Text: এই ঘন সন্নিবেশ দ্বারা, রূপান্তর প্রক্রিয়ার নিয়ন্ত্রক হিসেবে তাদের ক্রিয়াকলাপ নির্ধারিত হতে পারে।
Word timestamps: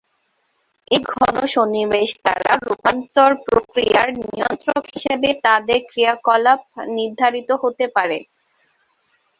এই 0.91 1.01
ঘন 1.13 1.35
সন্নিবেশ 1.53 2.09
দ্বারা, 2.19 2.51
রূপান্তর 2.61 3.31
প্রক্রিয়ার 3.45 4.07
নিয়ন্ত্রক 4.25 4.83
হিসেবে 4.93 5.29
তাদের 5.45 5.79
ক্রিয়াকলাপ 5.89 6.59
নির্ধারিত 6.97 7.49
হতে 7.63 7.85
পারে। 7.95 8.17